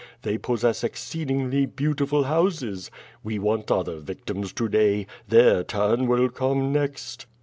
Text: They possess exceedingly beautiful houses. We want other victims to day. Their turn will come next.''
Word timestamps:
They 0.23 0.39
possess 0.39 0.83
exceedingly 0.83 1.67
beautiful 1.67 2.23
houses. 2.23 2.89
We 3.23 3.37
want 3.37 3.69
other 3.69 3.99
victims 3.99 4.51
to 4.53 4.67
day. 4.67 5.05
Their 5.27 5.63
turn 5.63 6.07
will 6.07 6.27
come 6.29 6.71
next.'' 6.73 7.27